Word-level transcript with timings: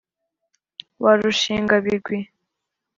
Wa 1.03 1.11
Rushingabigwi 1.19 2.17